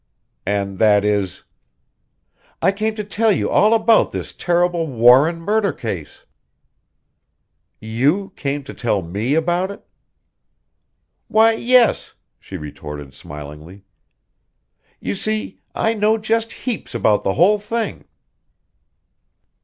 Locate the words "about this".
3.75-4.33